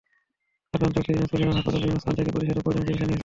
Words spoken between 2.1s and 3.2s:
থেকে প্রতিষেধকসহ প্রয়োজনীয় চিকিৎসা নিয়েছেন।